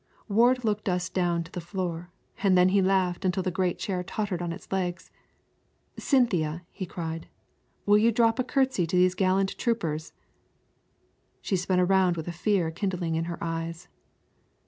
Ward 0.27 0.63
looked 0.65 0.89
us 0.89 1.09
down 1.09 1.43
to 1.43 1.51
the 1.51 1.61
floor, 1.61 2.09
and 2.41 2.57
then 2.57 2.69
he 2.69 2.81
laughed 2.81 3.23
until 3.23 3.43
the 3.43 3.51
great 3.51 3.77
chair 3.77 4.01
tottered 4.03 4.41
on 4.41 4.51
its 4.51 4.71
legs. 4.71 5.11
"Cynthia," 5.95 6.63
he 6.71 6.87
cried, 6.87 7.27
"will 7.85 7.99
you 7.99 8.11
drop 8.11 8.39
a 8.39 8.43
courtesy 8.43 8.87
to 8.87 8.95
the 8.97 9.15
gallant 9.15 9.55
troopers?" 9.59 10.11
She 11.39 11.55
spun 11.55 11.79
around 11.79 12.17
with 12.17 12.27
a 12.27 12.31
fear 12.31 12.71
kindling 12.71 13.13
in 13.13 13.25
her 13.25 13.37
eyes. 13.43 13.89